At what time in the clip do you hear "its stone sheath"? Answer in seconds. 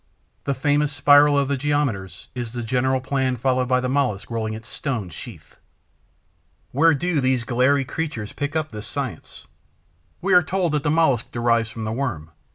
4.55-5.57